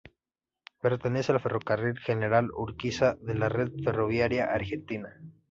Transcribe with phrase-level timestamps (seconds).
[0.81, 5.15] Pertenece al Ferrocarril General Urquiza de la Red ferroviaria argentina.